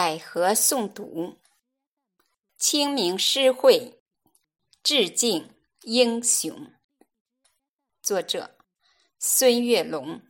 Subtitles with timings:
[0.00, 1.40] 百合诵读，
[2.56, 4.00] 清明诗会，
[4.80, 6.72] 致敬英雄。
[8.00, 8.56] 作者：
[9.18, 10.22] 孙月龙。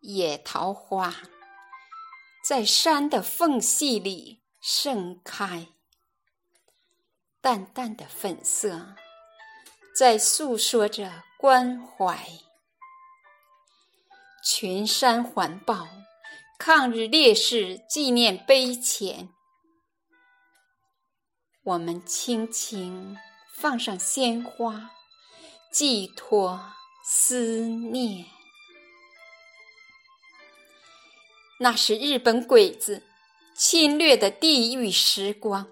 [0.00, 1.22] 野桃花
[2.44, 5.68] 在山的缝隙里盛开，
[7.40, 8.94] 淡淡的粉色
[9.98, 12.16] 在诉说着关怀。
[14.44, 15.88] 群山环抱
[16.56, 19.28] 抗日烈士纪念碑前，
[21.64, 23.18] 我们轻轻
[23.52, 24.92] 放上鲜花，
[25.72, 26.60] 寄托
[27.04, 28.24] 思念。
[31.58, 33.02] 那是日本鬼子
[33.56, 35.66] 侵略的地狱时光，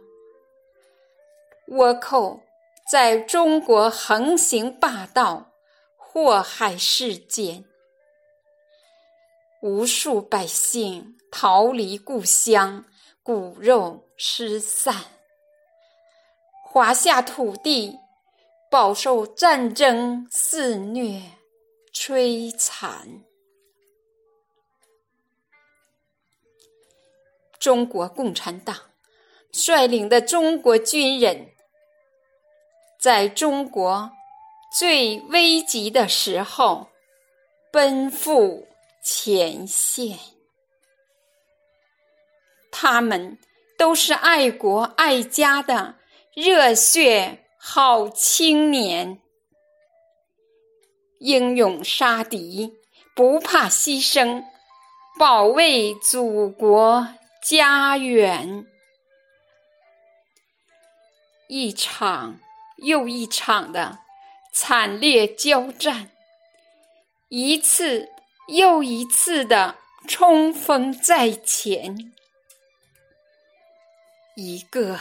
[1.68, 2.42] 倭寇
[2.88, 5.50] 在中国横行霸道，
[5.97, 7.64] 祸害世间，
[9.61, 12.84] 无数百姓逃离故乡，
[13.24, 14.94] 骨肉失散，
[16.64, 17.98] 华夏土地
[18.70, 21.20] 饱受战争肆虐
[21.92, 23.24] 摧残。
[27.58, 28.77] 中国共产党
[29.50, 31.48] 率领的中国军人，
[33.06, 34.10] 在中国
[34.76, 36.88] 最危急的时候
[37.70, 38.66] 奔赴
[39.00, 40.18] 前线。
[42.72, 43.38] 他们
[43.78, 45.94] 都是爱国爱家的
[46.34, 49.20] 热血好青年，
[51.20, 52.74] 英勇杀敌，
[53.14, 54.42] 不怕牺牲，
[55.16, 57.06] 保卫祖国。
[57.40, 58.66] 家园，
[61.46, 62.40] 一场
[62.77, 63.98] 又一场的
[64.52, 66.10] 惨烈交战，
[67.28, 68.08] 一次
[68.48, 72.12] 又一次的冲锋在前，
[74.36, 75.01] 一个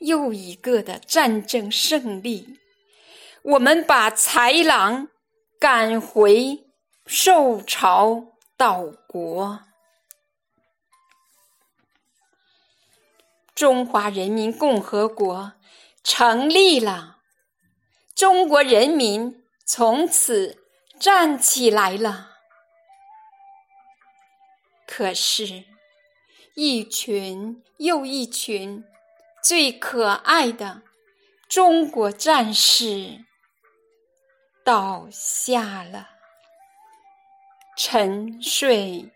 [0.00, 2.58] 又一个的战争胜利，
[3.42, 5.08] 我们把豺狼
[5.58, 6.64] 赶回
[7.06, 9.60] 受朝岛国。
[13.54, 15.54] 中华人民共和国
[16.08, 17.18] 成立了，
[18.14, 20.62] 中国人民从此
[21.00, 22.30] 站起来了。
[24.86, 25.64] 可是，
[26.54, 28.84] 一群又一群
[29.42, 30.82] 最可爱的
[31.48, 33.24] 中国战士
[34.64, 36.10] 倒下了，
[37.76, 39.12] 沉睡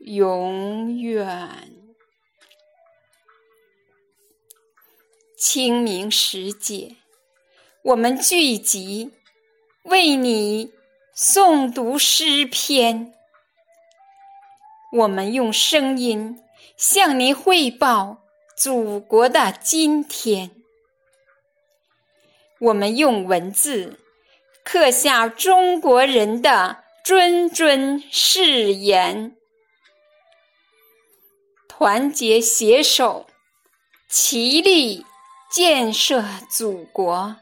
[0.00, 1.85] 永远。
[5.36, 6.96] 清明时节，
[7.82, 9.10] 我们聚集
[9.82, 10.72] 为你
[11.14, 13.12] 诵读诗篇。
[14.94, 16.42] 我们用声音
[16.78, 18.22] 向您汇报
[18.56, 20.50] 祖国的今天。
[22.58, 24.00] 我们用文字
[24.64, 29.36] 刻下中国人的谆谆誓言。
[31.68, 33.26] 团结携手，
[34.08, 35.04] 齐力。
[35.50, 37.36] 建设祖国，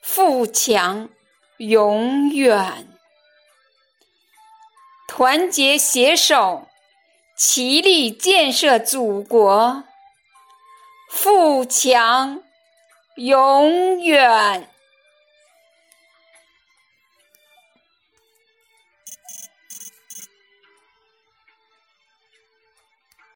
[0.00, 1.08] 富强
[1.58, 2.88] 永远。
[5.08, 6.68] 团结携手，
[7.36, 9.84] 齐力建设祖国，
[11.10, 12.42] 富强
[13.16, 14.69] 永远。